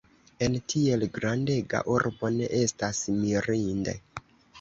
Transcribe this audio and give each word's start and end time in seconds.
En 0.45 0.53
tiel 0.71 1.03
grandega 1.17 1.81
urbo 1.95 2.31
ne 2.37 2.47
estas 2.61 3.03
mirinde. 3.19 3.95